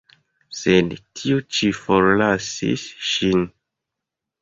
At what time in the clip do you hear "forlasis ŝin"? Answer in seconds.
1.83-3.49